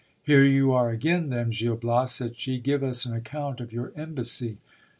Here 0.23 0.43
you 0.43 0.71
are 0.71 0.89
again 0.89 1.29
then, 1.29 1.51
Gil 1.51 1.75
Bias, 1.75 2.13
said 2.13 2.35
she, 2.35 2.57
give 2.57 2.81
us 2.81 3.05
an 3.05 3.13
account 3.13 3.59
of 3.59 3.71
your 3.71 3.91
embassy. 3.95 4.57